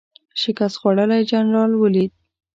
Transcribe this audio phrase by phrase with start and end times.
[0.41, 2.11] شکست خوړلی جنرال ولید.